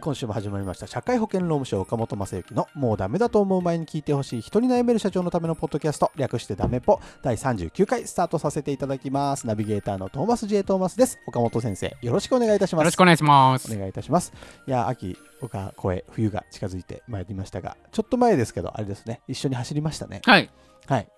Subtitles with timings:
[0.00, 0.86] 今週も始まりました。
[0.86, 9.46] 社会保険労務省岡本正幸のもうダメだと思う前に聞いてほしい人に悩める社長のためのポッドキャスト、略してダメポ第39回スタートさせていただきます。
[9.46, 10.64] ナビゲーターのトーマス J.
[10.64, 11.18] トーマスです。
[11.26, 12.82] 岡本先生、よろしくお願いいたします。
[12.82, 13.72] よろしくお願いします。
[13.74, 14.32] お願いいたします。
[14.66, 20.22] いや、秋、岡、越え、冬が近づいてまいりましたが、ちょっと前ですけど、あれですね、一緒に走りましたね。
[20.24, 20.50] はい。
[20.86, 21.08] はい。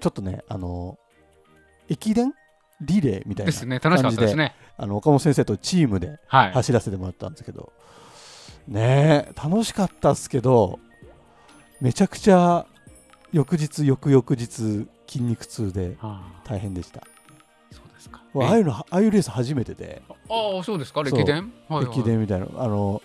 [0.00, 0.98] ちょっとね、あの
[1.88, 2.32] 駅伝
[2.80, 3.80] リレーみたいなですね。
[3.80, 4.54] 楽しかったですね。
[4.78, 6.52] あの岡本先生とチームではい。
[6.52, 7.72] 走らせてもらったんですけど、
[8.66, 10.78] ねえ楽しかったっすけど
[11.80, 12.66] めちゃくちゃ
[13.32, 16.22] 翌日翌々日筋肉痛であ。
[16.44, 17.00] 大変でした。
[17.00, 17.04] あ
[17.72, 18.22] そうですか。
[18.34, 20.02] ああいうのああいうレース初めてで。
[20.08, 20.14] あ
[20.60, 21.02] あ、そうですか。
[21.04, 21.18] そう。
[21.18, 21.98] 歴伝はいはい。
[21.98, 22.46] 駅伝みたいな。
[22.56, 23.02] あの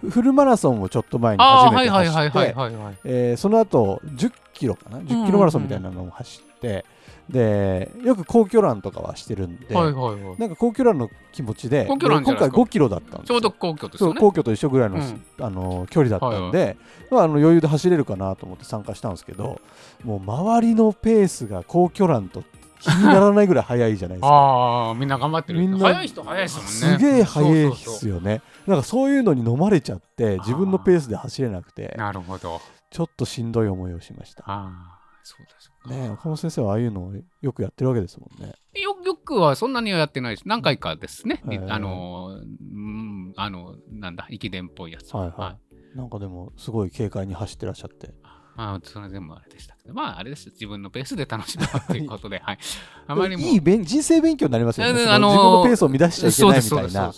[0.00, 6.84] フフルマラソンをちょっと前に初めてはいはいはい走ってその後10キロかな？10キロマラソンみたいなのを走って
[7.32, 10.36] でよく皇居ランとかはしてるんで、はいはいはい。
[10.38, 14.20] なんか皇居ランの気持ちで皇居ランじゃ今回ないですか5キロだったんですよちょうど皇居ですよね。
[14.20, 16.76] 皇居と一緒ぐらいの,、うんあの距離だったんで、
[17.10, 19.60] まあ、あの余裕で走れるかなと思って参加したんですけど
[20.04, 22.44] もう周りのペースが皇居ランと
[22.80, 24.28] 気にならないぐらい速いじゃないですか。
[24.34, 25.60] ああ、みんな頑張ってる。
[25.60, 26.70] みんな早い人早いですもんね。
[26.72, 28.42] すげえ速いですよね。
[28.66, 32.60] なんかそういうのに飲まれちゃって自分のペースで走れなくてなるほど。
[32.90, 34.42] ちょっとしんどい思いをしました。
[34.46, 35.71] ああ、そうですか。
[35.86, 38.54] ねえ岡本先生はああいうのをよくやってるわけですもんね。
[38.80, 40.48] よよくはそんなにはやってないです。
[40.48, 41.42] 何回かですね。
[41.68, 45.14] あの、うん、あの、なんだ、駅伝っぽいやつ。
[45.14, 48.14] はいはいなんかでもすごい軽快に走ってらっしゃって。
[48.56, 50.50] あそれ全部あれでしたけど、まああれです。
[50.50, 52.58] 自分のペースで楽しむということで、はい。
[53.06, 53.42] あまりも。
[53.42, 55.04] いい勉人生勉強になりますよね。
[55.04, 57.12] あの自分のペースを乱しちゃいけないみたいな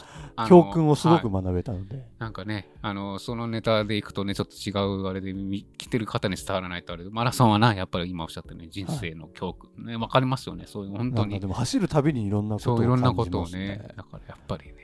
[0.49, 2.05] 教訓をすごくはい学べたので。
[2.19, 10.65] なんかね、あの、そのネタでいくとね、ちょっと違うあれで見来てる方に伝わらないとあれで、マラソンはな、やっぱり今おっしゃったように人生の教訓、ね、わかりますよね。
[10.67, 14.75] そういう本当にで、も走るたびにいろんなことをそういろんなことをね、だからやっぱりね、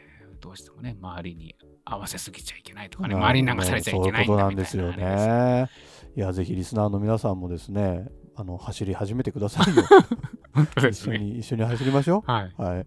[0.51, 5.71] どうしてもね、周りに合わせすぎちゃいけないとかね、周りに流されちゃいけないんそういうことだなんですよね。
[6.17, 9.85] いや、ぜひリスナーの皆さんもですね、あの走り始めてくださいよ。
[10.91, 11.13] 一緒。
[11.13, 12.55] に一緒に走りましょはい。
[12.59, 12.63] う。
[12.63, 12.87] はい。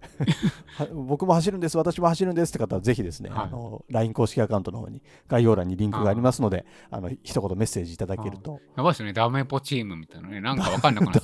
[0.77, 11.21] は僕も走るんです、私も走るんですって方は、ぜひですね、はいあの LINE 公式アカウントの方に概要欄にリンクがありますので、あの一言メッセージいただけると、やばいですね、ダメポチームみたいなね、なんか わかんなくなっちゃ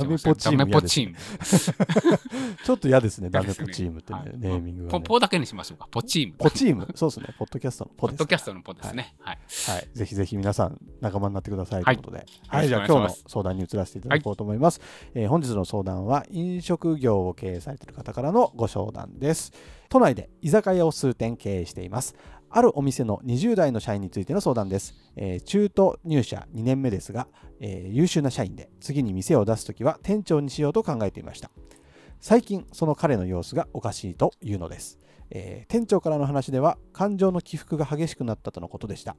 [0.52, 1.16] ダメポチーム。
[2.64, 5.00] ちょっと嫌ですね、ダメポチームってねはいネーミングが、ね。
[5.00, 6.34] ポポだけにしましょうか、ポチーム。
[6.38, 8.16] ポチーム、そうですね、ポッドキャストのポポです。
[8.16, 9.16] ッドキャストのポですね。
[9.20, 9.40] はい。
[9.68, 14.82] はい、ぜひぜひ皆さん仲間になってくださいとはいいうことで、はい、じゃあ今日の相談に移らせていただこうと思います、
[15.14, 19.52] えー本日の相談は飲食業を経営されている方からのご相談です。
[19.90, 22.16] 都内で居酒屋を数店経営しています。
[22.52, 27.28] あるお店の20代の社員についての相談です、えー中途入社2年目ですが、
[27.60, 31.52] えー優秀な社員で次に店を出すときは店長にしようと考えていました。
[32.20, 39.16] 最近その彼の様子がおかしいというのです、えー店長からの話では感情の起伏が激しくなったとのことでした、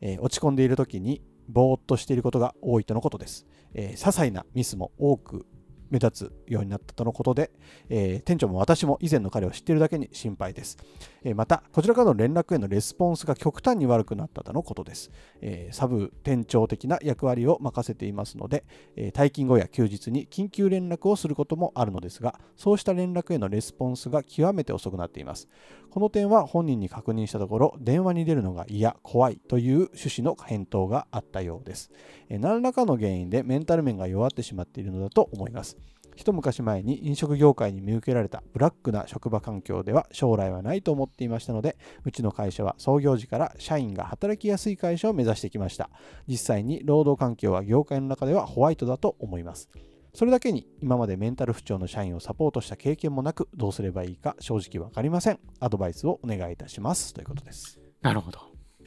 [0.00, 5.46] えー落ち込んでいる時にぼーっとしていることが多いとのことです、えー些細なミスも多く
[5.90, 7.50] 目立つようになったとのことで、
[7.88, 10.78] えー店長も私も以前の彼を知っているだけに心配です、
[11.22, 18.64] えーまたこちらからの連絡へのレスポンスが極端に悪くなったとのことです、えーサブ店長的な役割を任せていますので、
[18.96, 25.48] え退勤後や休日に緊急連絡をすることもあるのですがそうした連絡へのレスポンスが極めて遅くなっています。
[25.90, 31.92] この点は本人に確認したところ電話に出るのが嫌怖いという趣旨の返答があったようです。
[32.28, 35.76] え何らかの原因でメンタル面が弱ってしまっているのだと思います。
[36.14, 45.90] 一昔前に飲食業界に見受けられたブラックな職場環境では将来はないと思っていましたのでうちの会社は創業時から社員が働きやすい会社を目指してきました。
[46.26, 49.68] 実際に労働環境は業界の中ではホワイトだと思います。
[50.14, 55.40] それだけに今までメンタル不調の社員をサポートした経験もなくどうすればいいか正直わかりません。
[55.58, 57.14] アドバイスをお願いいたします。
[57.14, 57.80] ということです。
[58.00, 58.38] なるほど。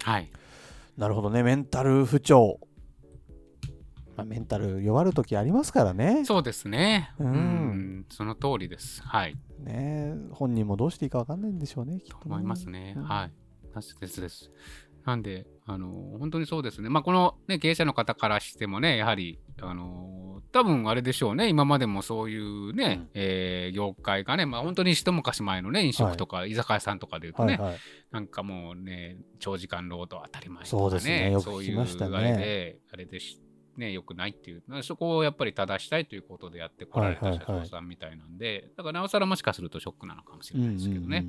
[0.04, 0.32] はい。
[0.98, 1.44] なるほどね。
[1.44, 2.60] メンタル不調
[4.18, 6.26] まあ、メンタル弱る時ありますからね。
[6.26, 7.14] そうですね。
[7.20, 7.32] ううん
[8.00, 9.02] ん、その通りです。
[9.04, 9.36] はい。
[9.60, 12.96] ね本人もどうしていいか分かんないんでしょうね、きっとね思いますね。
[12.98, 13.32] うんはい。
[13.76, 14.52] ですですです。
[15.06, 27.78] なんで、あの本当にそうですね、まあ、この、ね、経営者の方からしてもね、やはり、あの多分あれでしょうね、今までもそういうね、うんえー業界がね、まあ、本当に一昔前のね、飲食とか居酒屋さんとかでいうとね、はいはい
[28.10, 33.42] なんかもうね、長時間労働当たり前とかそうですねよく聞きましたねそういうあれで、あれでし、
[33.78, 37.60] ね、よくないっていう、そこをやっぱり正したいということでやってこられた社はいはいはい。
[37.62, 41.26] 長さんみたいなんで、だからなおさらもしかするとショックなのかもしれないですけどね。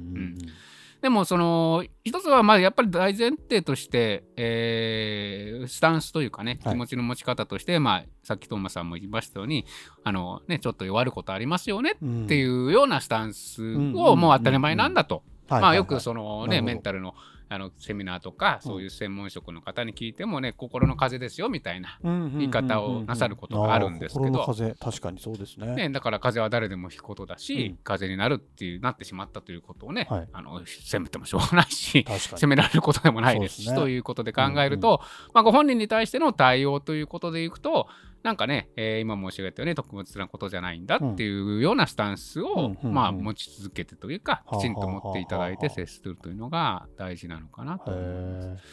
[1.01, 6.75] でも、その、一つは、まあ、やっぱり大前提として、えースタンスというかね、はい。
[6.75, 9.65] 気持ちの持ち方として、まあ、さっきトーマさんも言いましたように、
[10.03, 12.25] あの、ね、ちょっと弱ることありますよねうん。
[12.25, 15.23] っていうようなスタンスんをもう当たり前なんだと。
[15.49, 15.71] まあ、はいはい。
[15.71, 17.15] はいよくそのね、メンタルの
[17.51, 21.99] あのセミナーとか、そういう専門職の方に聞いてもね、心の風邪ですよみたいな。
[22.03, 24.43] 言い方をなさることがあるんですけど。
[24.43, 25.75] あー心の風確かにそうですね。
[25.75, 27.77] ね、だから風邪は誰でもひくことだし、うん。
[27.83, 30.29] 風邪になるっていうなってしまったということをね、はい。
[30.33, 33.63] あの責めてもしょうがないし、責められることでもないです。
[33.63, 33.77] しね。
[33.77, 35.01] ということで考えると、
[35.33, 37.89] まあ、ご本人に対しての対応ということでいくと
[38.23, 47.97] なんかね、えー今申し上げたように特別なことじゃないんだっていうようなスタンスを、うんうんうんまあ、持ち続けてというか、はあきちんと持っていただいて接するというのが大事なのかなとに。
[47.99, 48.65] 思います。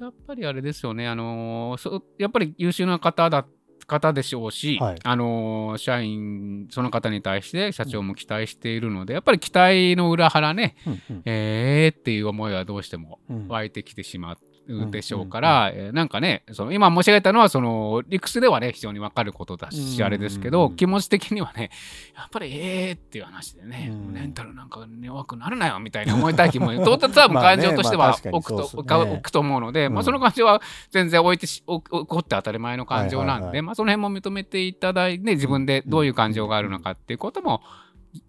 [0.00, 3.46] へやっぱりあれですよね、あのーそやっぱり優秀な方だ
[3.86, 4.98] 方でしょうし、はい。
[5.04, 11.22] あのー社員、その方に対して社長も期待しているので、やっぱり期待の裏腹ね、ーうんうん。
[11.26, 13.48] えーっていう思いはどうしてもうん。
[13.48, 21.70] 湧いてきてしまうでしょうから、えーなんかねその今申し上げたのはその理屈ではね非常に分かることだし、うんあれですけど、うん気持ち的にはね
[22.16, 24.12] やっぱりえーっていう話でね、うん。
[24.12, 28.82] メンタルなんか弱くなるなよみたいに思いたい気も到達多分感情としては置くと、そうですね。
[28.84, 33.62] か置くと思うので、まあ、うんその感情は全然置いてしお起こって当たり前の感情なんで、はいはいはい。
[33.62, 37.62] まあ、その辺も認めていただいて、自分でどういう感情があるのかっていうことも、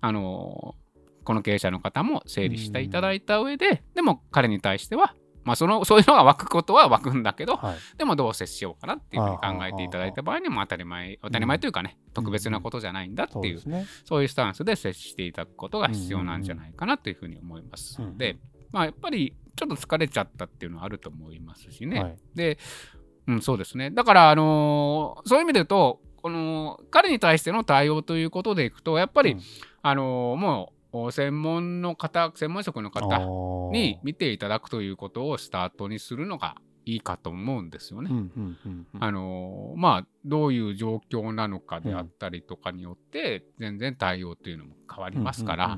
[0.02, 0.76] あの
[1.24, 5.16] この経営者の方も整理していただいた上で、でも彼に対しては、
[5.46, 13.86] まあ、その そういうのが湧くことは湧くんだけど、はいでもどう接しようかなっていうふうに考えていただいた場合にも当たり前、当たり前というかね、特別なことじゃないんだっていうそうですね。
[14.04, 18.38] そういうスタンスで接していただくことが必要なんじゃないかなというふうに思いますので、
[18.72, 22.02] まあ、やっぱりちょっと疲れちゃったっていうのはあると思いますしね。
[22.02, 22.58] はいで、
[23.28, 23.92] うん、そうですね。
[23.92, 29.42] だから、あのーそういう意味で言うと、この彼に対しての対応ということでいくと、やっぱり、うん
[29.82, 30.75] あのーもうお
[31.12, 33.72] 専門の方、専門職のあ方ー。
[33.72, 36.56] に見ていただくということをスタートにするのが
[36.86, 38.10] いいかと思うんですよね。
[39.00, 45.78] あのーまあどういう状況なのかであったりとかによって、全然対応というのも変わりますから、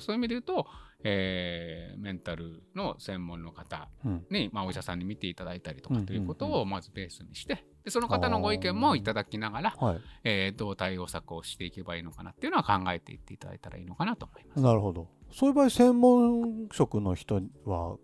[0.00, 0.66] そういう意味で言うと、
[1.04, 4.26] えーメンタルの専門の方うん。
[4.30, 10.00] に、まあ、お医者さんに見ていただいたりとかということをまずベースにして、でその方のご意見もいただきながら、はい。
[10.24, 14.62] えーどう対応策をしていけばいいのかなっていうのは考えていっていただいたらいいのかなと思います。
[14.62, 15.08] なるほど。
[15.32, 17.96] そういう場合、専門職の人は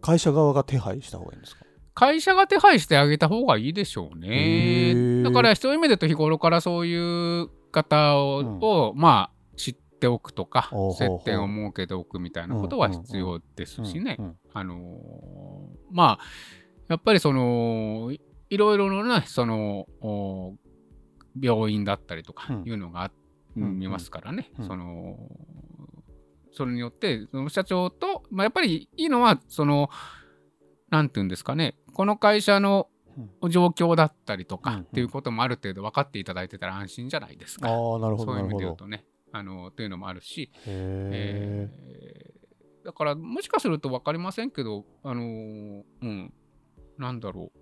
[0.00, 1.64] 会社側が手配した方がいいんですか？
[1.94, 4.28] 会社が手配してあげた方がいいでしょうへね。
[5.20, 6.96] ーだからそういう意味でと日頃からそうい
[7.42, 8.38] う方を、
[8.88, 14.16] をまあ知っておくとか接点を設けておくみたいなことは必要ですしね。
[14.18, 14.78] うんうんあのー
[15.92, 16.24] まあ
[16.88, 18.10] やっぱりその
[18.52, 20.54] いいろいろなねそのお
[21.40, 22.68] 病院だったりとかうん。
[22.68, 23.10] いうのがあ、
[23.56, 24.66] うん見ますからね、うん。
[24.66, 25.16] その
[26.52, 29.88] それによってその社長と、まあ、やっぱりいいのはその
[30.90, 31.76] なんていうんですかね。
[31.94, 32.88] この会社の
[33.48, 34.82] 状況だったりとかうんうん。
[34.82, 37.68] っていうこともある程度分かっていただいてたら安心じゃないですか。
[37.68, 38.58] ああ、なるほど、そういう意味。
[38.58, 39.04] で言うとね。
[39.32, 46.34] あのというのもあるし、へえーだからもしかすると分かりませんけどあのーうん。
[46.98, 47.58] なんだろう、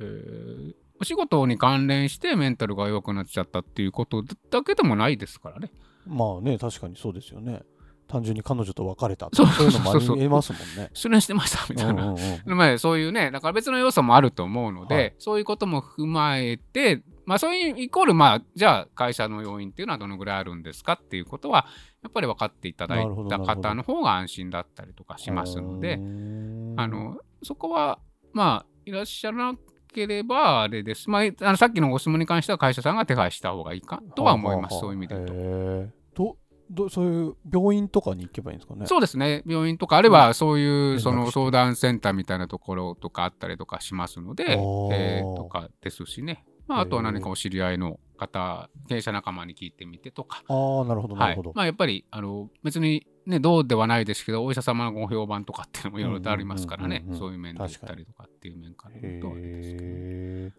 [0.00, 5.70] えーお仕事に関連してメンタルが弱くなっちゃったっていうことだけでもないですからね。
[6.06, 6.08] え。
[6.08, 7.62] まあね、確かにそうですよね。
[8.06, 10.90] 単純に彼女と別れたそうそういうのもあそうそうりえますもんね。
[10.92, 12.04] 失恋してましたみたいな。
[12.04, 21.66] うんうんそういうね、だから別の要素もあると思うので、はいそういうことも踏まえて、まあそういうイコール、まあじゃあ会社の要因っていうのはどのぐらいあるんですかっていうことは、
[22.02, 27.98] やっぱり分かっていただいた方の方が安心だったりとかしますのでう、んあの、そこは、
[28.32, 29.58] まあ、いらっしゃらな
[29.94, 31.08] ければあれです。
[31.08, 36.36] まあ、あのさっきのご質問に関しては会社さんが手配した方がいいかとは思います、そういう意味で言うと。
[36.70, 38.86] どどそういう病院とかに行けばいいんですかね？
[38.86, 51.52] そうですね、病院とか、あるいはそういうその相談センターみたいなところとかあったりとかしますので、えーとかですしね、まあ、あとは何かお知り合いの方、経営者仲間に聞いてみてとか、ああ、なるほど、なはいるほど。
[51.54, 56.98] まあ、やっぱりあの別に、ね、どうではないですけど、お医者様のご評判とかっていうのもいろいろとありますからね。
[56.98, 60.50] うんうんうんう、んそういう面で言ったりとかっていう面から言うとあれですけ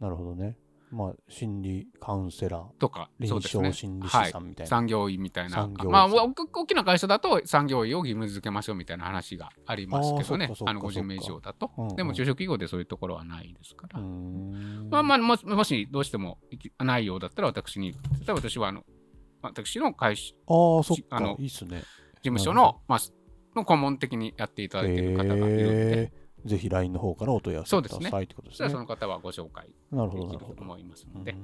[0.00, 0.06] ど。
[0.06, 0.56] なるほどね。
[0.90, 2.64] まあ心理カウンセラー。
[2.78, 3.40] とか臨床
[3.72, 5.68] 心理はい士さんみたいな、産業医みたいな。
[5.68, 10.52] まあ大きな会社だと産業医を義務付けましょうみたいな話がありますけどね。
[10.64, 16.38] あの50名以上だと、うんうんでも中小企業でそういうところはないですから、まあまあもしもしどうしても
[16.78, 18.84] ないようだったら私に例えば私はあの
[19.42, 21.16] 私の会社ああそっか。
[21.16, 21.82] あのいいっすね。
[21.82, 22.98] 事務所の,、まあ、
[23.54, 26.48] の顧問的にやっていただいている方がいるので、へー。
[26.48, 28.24] ぜひ LINE の方からお問い合わせください。
[28.24, 28.70] ってことですね。
[28.70, 31.34] その方はご紹介なるほできると思いますので、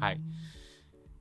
[0.00, 0.20] はい。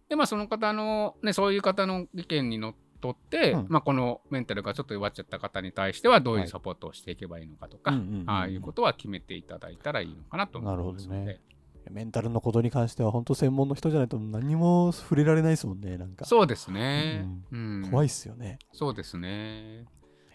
[0.09, 3.65] でまあその方の、ね、そういう方の意見にのっとって、うん。
[3.67, 6.47] まあ、このメンタルがちょっと弱っちゃった方に対してはどういはい。
[6.47, 8.29] うサポートをしていけばいいのかとか、うんうんうんうん。
[8.29, 11.50] ああいうことは決めていただいたらいいのかなと思いますので、なるほ
[11.89, 16.25] メンタルのことに関しては本当専門の人じゃないと何も触れられないですもんねなんか。
[16.25, 17.87] そうですね、うん。
[17.89, 18.59] 怖いっすよね。
[18.73, 19.85] そうですね。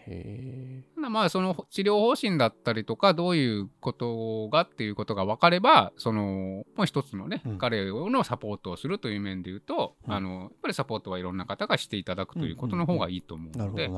[0.05, 1.09] へえ。
[1.09, 7.57] まあその治療方針だったりとかどういうことがっていうことが分かればそのもう一つのね、うん。
[7.57, 10.13] 彼のサポートをするという面で言うと、うん。
[10.13, 13.89] あのやっぱりサポートはいろんな方がしていただくということの方がいいと思うので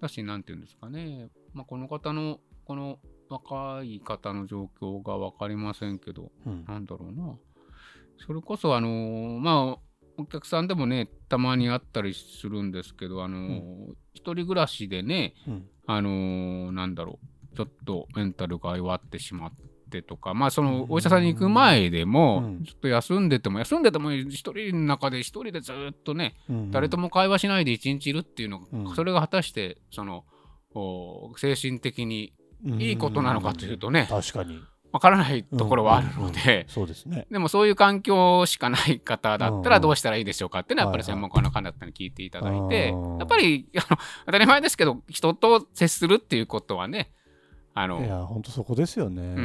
[0.00, 2.98] だしなんていうんですかね、まあ、この方のこの
[3.30, 6.64] 若い方の状況が分かりませんけどうん。
[6.66, 7.34] なんだろうな。
[8.26, 9.78] それこそあのまあ
[10.18, 13.96] お客さんでもねたまにあったりするんですけどあの、ん。
[14.12, 15.68] 一人暮らしでねうん。
[15.86, 17.18] あのーなんだろ
[17.52, 19.52] う、ちょっとメンタルが弱ってしまっ
[19.90, 26.70] てとか、まあそのお医者さんに行く前でもうん、ちょっと休んでても、休んでても一人の中で一人でずっとね、うん。
[26.70, 30.24] 誰とも会話しないで一日いるっていうのそれが果たして、その、
[30.74, 32.32] お精神的に
[32.64, 34.60] いいことなのかというとね、確かに。
[34.92, 37.26] わからないところはあるので、そうですね。
[37.30, 41.16] でもそういう環境しかない方だったらうんどうしたらいいでしょうかっていうのはやっぱりはいはい。
[41.16, 43.18] 専門家の方々に聞いていただいてうん。
[43.18, 47.12] やっぱりあの当たり前ですけど人と接するっていうことはね
[47.72, 49.22] あのいや本当そこですよね。
[49.22, 49.40] う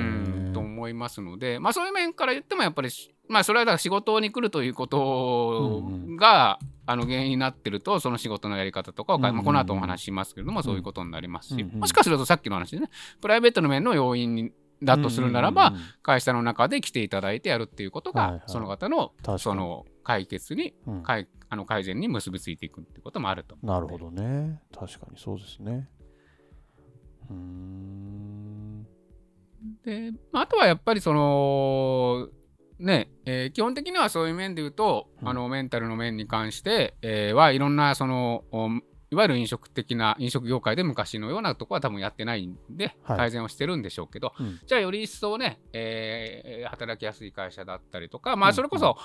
[0.50, 6.16] んと思いますのでまあそういう面から言ってもやっぱりしまあそれはだから仕事に来るということうん。
[6.16, 12.90] が、あの原因になってるとその仕事のやり方とかを、この後お話ししますけれども、そういうことになりますし、もしかするとさっきの話でね
[13.22, 14.52] プライベートの面の要因に
[14.84, 15.74] だとするならば、
[16.04, 20.92] 会社の中で来ていただいてやるっていうことが、その方のその解決に、う
[21.48, 24.60] あの改善に結びついていくっていうこともあるとなるほどね。
[24.74, 25.88] 確かにそうですね。
[27.30, 28.88] うーん。
[29.84, 32.30] で、まあ、あとはやっぱりその
[32.80, 35.30] ね、えー基本的にはそういう面で言うと、うん。
[35.30, 38.70] あのメンタルの面に関して、えーはいろんなそのお
[39.12, 43.18] いわゆる飲食的な飲食業界で昔のようなとこは多分やってないんで、はい。
[43.18, 44.60] 改善をしてるんでしょうけど、うん。
[44.66, 48.52] じゃあより一層ね、えー働きやすい会社だったりとかまうん。
[48.52, 48.98] あそれこそ、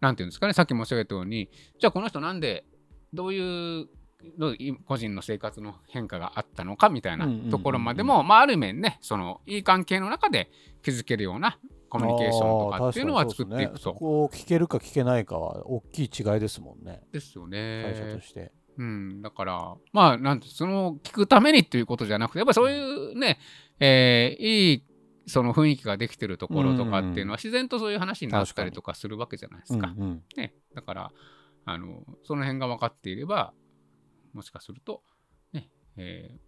[0.00, 2.64] なんていうんですかねさっき申し上げたようにじゃあこの人なんで
[3.12, 3.88] どういう
[4.86, 7.50] 個人の生活の変化があったのかみたいなうんうんうんうん。
[7.50, 10.50] ところまでも、まあ、ある面ねそのいい関係の中で
[10.82, 13.74] 築けるようなコミュニケーションとかっていうのは作っていくと。
[13.74, 17.02] ねそこを聞けるか聞けないかは大きい違いですもんね。
[17.12, 18.22] ですよ会社とね。
[18.22, 23.38] して、うん、だからまあなんてその聞くためにっていうことじゃなくてやっぱそういうね、
[23.80, 24.84] えーいい
[25.26, 29.92] その雰囲気ができてるところとかっていうのは自然とそういう話になったりとかするわけじゃないですか。
[29.94, 30.22] うんうん。
[30.36, 31.12] ね、だから
[31.66, 33.52] あのその辺が分かっていれば
[34.32, 35.02] もしかすると、
[35.52, 36.47] ねえーうん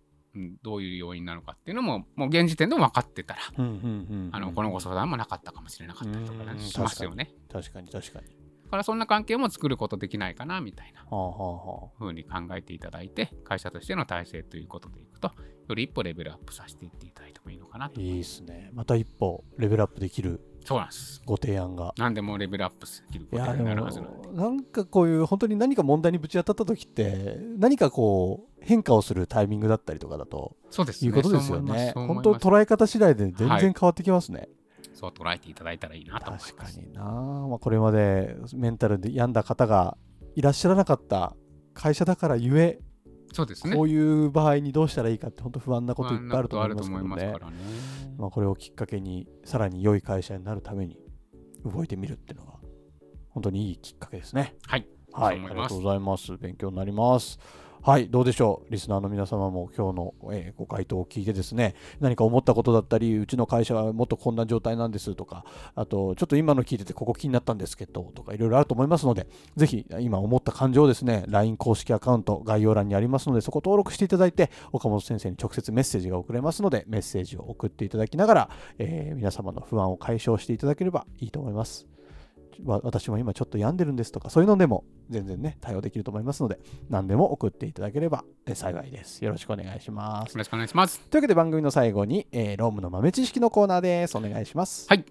[0.63, 7.31] どういう要因なのかっていうのももう現時点でも分かってたら、うんうんうんあのこのご相談もなかったかもしれなかったりとかねうんしますよね。
[7.53, 15.33] 確かに確かにだからそんな関係も作ることできないかなみたいなはあはあはあ風に考えていただいて会社としての体制ということでいくと
[15.69, 18.01] より一歩レベルアップさせていっていただいてもいいのかなと。
[18.01, 21.23] いいですねまた一歩レベルアップできるそうなんです。
[21.25, 24.29] ご提案が何でもレベルアップできることになるはずなので。
[24.33, 31.09] なんかこういう本当に何か問題にぶち当たった時って何かこう変化をするタイミングだったりとかだとそうですね。
[31.09, 34.49] いうことですよね本当捉え方次第で全然変わってきますね、
[34.95, 36.31] そう捉えていただいたらいいなと。
[36.33, 39.97] 確かにな、まあ、これまでメンタルで病んだ方が
[40.35, 41.35] いらっしゃらなかった
[41.75, 42.81] 会社だからゆえ、
[43.33, 43.77] そうですね。
[43.77, 47.61] こういう場合にどうしたらいいかって本当不安なこといっぱいあると思いますのでね。
[48.19, 50.99] まあ、これをきっかけにさらに良い会社になるために
[51.65, 52.55] 動いてみるっていうのが
[53.31, 54.55] 本当にいいきっかけですね。
[54.67, 54.87] はい。
[55.13, 56.37] はい、ありがとうございます。
[56.37, 57.39] 勉強になります。
[57.83, 58.71] はい、どうでしょう？
[58.71, 81.87] リスナーの皆様も今日の、えーご回答を聞いてですね、何か思ったことだったり、うちの会社はもっとこんな状態なんですとか、あと、ちょっと今の聞いててここ気になったんですけど、とかいろいろあると思いますので、ぜひ今思った感情をですね、LINE 公式アカウント概要欄にありますので、そこ登録していただいて、岡本先生に直接メッセージが送れますので、メッセージを送っていただきながら、えー皆様の不安を解消していただければいいと思います。
[82.65, 89.25] わ私も今ちょっと病んでるんですとか、そういうのでも全然ね、対応できると思いますので、何でも送っていただければえ幸いです。
[89.25, 90.39] よろしくお願いしますよ。
[90.39, 91.01] ろしくお願いします。
[91.01, 94.17] というわけで番組の最後に、えーロームの豆知識のコーナーです。
[94.17, 94.87] お願いします。
[94.89, 95.05] はい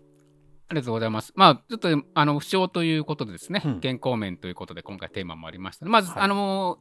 [0.71, 1.33] ありがとうございます。
[1.35, 5.87] まあ、ちょっと、あの、不詳ということでですね、うん健康面ということで、今回テーマもありました。
[5.87, 6.77] まず、はいあの、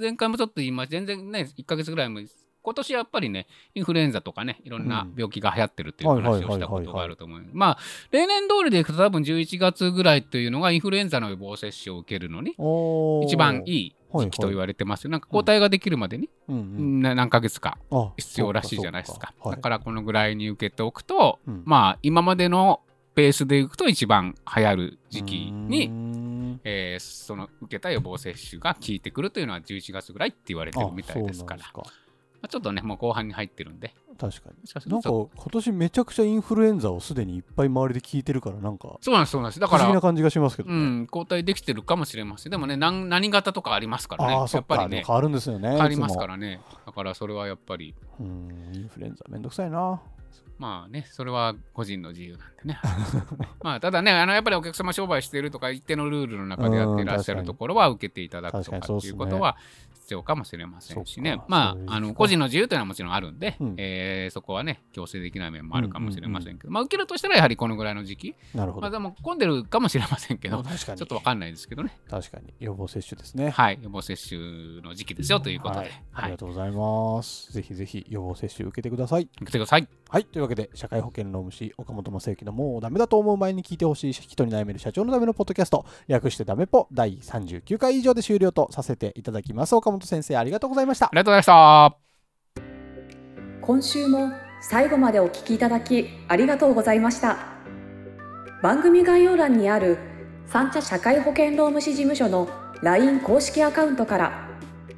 [0.00, 2.24] 前回もちょっと言いました、全然ね、1ヶ月ぐらい前、
[2.68, 5.14] 今年やっぱりね、インフルエンザとかね、いろんなうん。
[5.16, 7.42] 病気が流行ってるっていう話をしたことがあると思う。
[7.54, 7.78] まあ、
[8.10, 12.50] 例年通りでいくと多分11月ぐらいというのがインフルエンザの予防接種を受けるのに、
[13.26, 15.10] 一番いい時期と言われてますよ。
[15.10, 17.00] なんか抗体ができるまでに、うん。
[17.00, 19.32] 何ヶ月かあ必要らしいじゃないですか。
[19.44, 21.62] だからこのぐらいに受けておくと、うん。
[21.64, 22.80] まあ今までの
[23.14, 26.60] ペースでいくと一番流行る時期に、ん。
[26.64, 31.62] えーその受けた予防接種が効いてくるというのは11月ぐらいって言われてるみたいですから
[32.40, 33.94] まあちょっとねもう後半に入ってるんで。
[34.18, 34.60] 確かに。
[34.60, 38.98] もしかするなんかと今年めちゃくちゃインフルエンザをすでにいっぱい周りで聞いてるからなんか。
[39.00, 39.60] そうなんですそうなんです。
[39.60, 42.50] だから不思議な感じがしますけどうね、ん抗体できてるかもしれません。
[42.50, 44.34] でもね何何型とかありますからね。
[44.34, 45.04] あやっぱりね。
[45.06, 47.94] 変わるんですよね変わりますかいらねだからそれはやっぱり。
[48.18, 50.00] うんインフルエンザめんどくさいな。
[50.58, 52.80] まあね、それは個人の自由なんでね。
[53.62, 59.56] まあ、ただね、あのやっぱりお客様商売しているとか、一定のルールの中でやっていらっしゃるところは受けていただくとかっていうことは
[60.08, 61.38] 必要かもしれませんしね。
[61.48, 63.74] まあ、あの個人の自由というのはもちろんあるんで、うん。
[63.76, 71.98] えーそこはね、強制できない面もあるかもしれませんけど、まあ、受けるとしたらやはりこのぐらいの時期、なるほど、まあ、でも混んでるかもしれませんけど、ちょっとわかんないですけどね。
[72.08, 72.54] 確かに。
[72.60, 73.50] 予防接種ですね。
[73.50, 79.22] はい、予防接種の時期ですよということで、はい、あはい、りがとうございます、ぜひぜひ予防接種受けてください。
[79.22, 79.88] 受けてください。
[80.08, 80.24] はい。
[80.24, 89.74] というわけで社会保険労務士岡本正幸のもうダメだと思う前に聞いてほしい人に悩める社長のためのポッドキャスト略してダメポ第39回以上で終了とさせていただきます。
[89.74, 91.06] 岡本先生ありがとうございました。
[91.06, 91.96] ありがとうございました。
[93.60, 97.36] 今週も最後までお聞きいただきありがとうございました。
[98.62, 99.98] 番組概要欄にある
[100.46, 102.48] 三茶社会保険労務士事務所の
[102.82, 104.48] LINE 公式アカウントから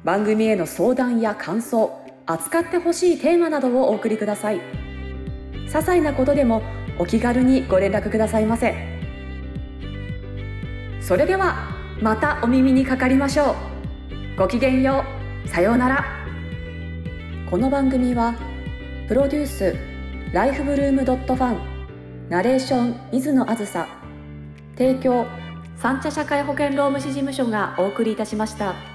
[0.03, 4.61] 番組への相談や感想扱ってほしいテーマなどをお送りください。
[5.67, 6.61] 些細なことでも
[6.99, 8.73] お気軽にご連絡くださいませ。
[11.01, 13.70] それではまたお耳にかかりましょう
[14.41, 15.05] ごきげんよ
[15.45, 16.03] うさようなら
[17.47, 18.33] この番組は
[19.07, 19.75] プロデュース
[20.33, 23.87] ライフブルームドットファンナレーション水野あずさ
[24.75, 25.27] 提供
[25.77, 28.90] 三茶社会保険労務士事務所がお送りいたしました。